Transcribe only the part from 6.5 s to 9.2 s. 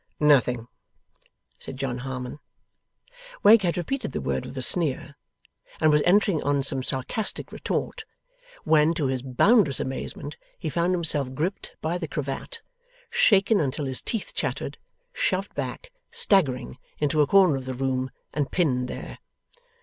some sarcastic retort, when, to